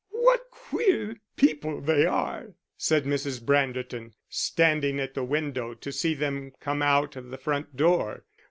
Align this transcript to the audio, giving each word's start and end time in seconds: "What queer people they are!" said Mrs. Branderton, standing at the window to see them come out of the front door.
"What 0.09 0.45
queer 0.49 1.17
people 1.35 1.79
they 1.79 2.07
are!" 2.07 2.55
said 2.75 3.03
Mrs. 3.05 3.39
Branderton, 3.39 4.13
standing 4.29 4.99
at 4.99 5.13
the 5.13 5.23
window 5.23 5.75
to 5.75 5.91
see 5.91 6.15
them 6.15 6.53
come 6.59 6.81
out 6.81 7.15
of 7.15 7.29
the 7.29 7.37
front 7.37 7.75
door. 7.77 8.23